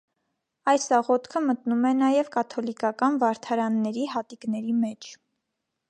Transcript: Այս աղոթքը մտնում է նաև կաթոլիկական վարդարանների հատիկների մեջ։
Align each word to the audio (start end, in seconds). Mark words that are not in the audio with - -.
Այս 0.71 0.87
աղոթքը 0.99 1.41
մտնում 1.49 1.85
է 1.89 1.91
նաև 1.99 2.33
կաթոլիկական 2.37 3.21
վարդարանների 3.25 4.09
հատիկների 4.15 4.79
մեջ։ 4.83 5.13